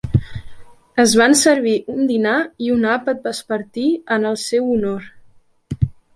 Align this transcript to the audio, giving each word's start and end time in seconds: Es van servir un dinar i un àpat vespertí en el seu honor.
Es 1.03 1.11
van 1.21 1.35
servir 1.41 1.73
un 1.97 2.09
dinar 2.13 2.33
i 2.69 2.73
un 2.77 2.89
àpat 2.95 3.21
vespertí 3.29 3.85
en 4.17 4.27
el 4.33 4.41
seu 4.47 4.75
honor. 4.79 5.09